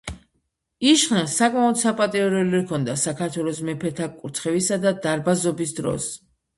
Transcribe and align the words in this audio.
იშხნელს 0.91 1.35
საკმაოდ 1.41 1.77
საპატიო 1.83 2.31
როლი 2.37 2.63
ჰქონდა 2.63 2.97
საქართველოს 3.05 3.63
მეფეთა 3.71 4.11
კურთხევისა 4.19 4.85
და 4.89 4.99
დარბაზობის 5.09 5.81
დროს. 5.85 6.15